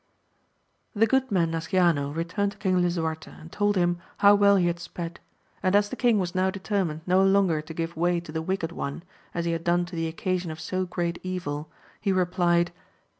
HE 0.99 1.05
good 1.05 1.31
man 1.31 1.51
Nasciano 1.51 2.09
returned 2.09 2.53
to 2.53 2.57
King 2.57 2.77
Lisuarte, 2.81 3.29
and 3.39 3.51
told 3.51 3.75
him 3.75 3.99
how 4.17 4.33
well 4.33 4.55
he 4.55 4.65
had 4.65 4.79
sped: 4.79 5.19
and 5.61 5.75
as 5.75 5.89
the 5.89 5.95
king 5.95 6.17
was 6.17 6.33
now 6.33 6.49
determined 6.49 7.01
no 7.05 7.23
longer 7.23 7.61
to 7.61 7.71
give 7.75 7.95
way 7.95 8.19
to 8.19 8.31
the 8.31 8.41
wicked 8.41 8.71
one, 8.71 9.03
as 9.35 9.45
he 9.45 9.51
had 9.51 9.63
done 9.63 9.85
to 9.85 9.95
the 9.95 10.07
occasion 10.07 10.49
of 10.49 10.59
so 10.59 10.87
great 10.87 11.19
evil, 11.21 11.69
he 12.01 12.11
replied. 12.11 12.71